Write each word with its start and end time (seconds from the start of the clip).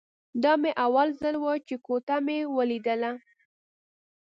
دا 0.43 0.53
مې 0.61 0.71
اول 0.85 1.07
ځل 1.21 1.35
و 1.39 1.45
چې 1.67 1.75
کوټه 1.85 2.17
مې 2.25 2.37
ليدله. 2.69 3.11